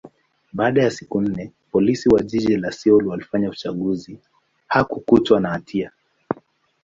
[0.53, 4.19] baada ya siku nne, Polisi wa jiji la Seoul walifanya uchunguzi,
[4.67, 5.91] hakukutwa na hatia.